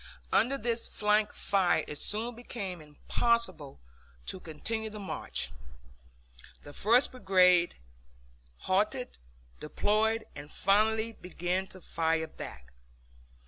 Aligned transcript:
Under 0.33 0.57
this 0.57 0.87
flank 0.87 1.31
fire 1.31 1.85
it 1.87 1.99
soon 1.99 2.33
became 2.33 2.81
impossible 2.81 3.79
to 4.25 4.39
continue 4.39 4.89
the 4.89 4.97
march. 4.97 5.51
The 6.63 6.73
first 6.73 7.11
brigade 7.11 7.75
halted, 8.61 9.19
deployed, 9.59 10.25
and 10.35 10.51
finally 10.51 11.11
began 11.11 11.67
to 11.67 11.81
fire 11.81 12.25
back. 12.25 12.73